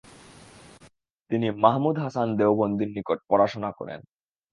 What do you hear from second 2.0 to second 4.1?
হাসান দেওবন্দীর নিকট পড়াশোনা করেন।